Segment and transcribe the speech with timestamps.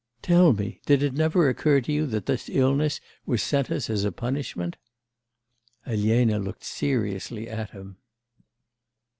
[0.23, 4.03] 'Tell me, did it never occur to you that this illness was sent us as
[4.03, 4.75] a punishment?'
[5.85, 7.97] Elena looked seriously at him.